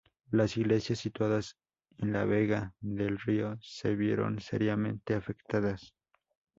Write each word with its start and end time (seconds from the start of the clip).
Las 0.31 0.57
iglesias 0.57 0.97
situadas 0.97 1.57
en 1.99 2.11
la 2.11 2.25
vega 2.25 2.73
del 2.79 3.19
río 3.19 3.59
se 3.61 3.93
vieron 3.95 4.39
seriamente 4.39 5.13
afectadas. 5.13 5.93